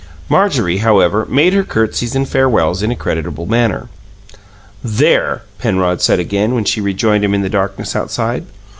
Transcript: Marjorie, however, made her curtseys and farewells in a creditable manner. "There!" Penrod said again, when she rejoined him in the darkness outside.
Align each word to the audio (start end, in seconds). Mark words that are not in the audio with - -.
Marjorie, 0.29 0.79
however, 0.79 1.27
made 1.29 1.53
her 1.53 1.61
curtseys 1.63 2.15
and 2.15 2.27
farewells 2.27 2.81
in 2.81 2.89
a 2.89 2.95
creditable 2.95 3.45
manner. 3.45 3.87
"There!" 4.83 5.43
Penrod 5.59 6.01
said 6.01 6.19
again, 6.19 6.55
when 6.55 6.65
she 6.65 6.81
rejoined 6.81 7.23
him 7.23 7.35
in 7.35 7.43
the 7.43 7.49
darkness 7.49 7.95
outside. 7.95 8.47